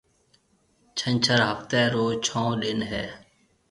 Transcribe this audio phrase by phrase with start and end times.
[0.97, 3.05] ڇنڇر هفتي رو ڇهون ڏن هيَ۔